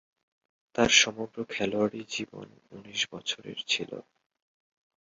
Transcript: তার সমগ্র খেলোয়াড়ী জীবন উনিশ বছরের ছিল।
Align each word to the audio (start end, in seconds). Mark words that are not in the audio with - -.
তার 0.75 0.91
সমগ্র 0.99 1.37
খেলোয়াড়ী 1.49 2.01
জীবন 2.09 2.47
উনিশ 2.71 3.01
বছরের 3.13 3.59
ছিল। 3.67 3.91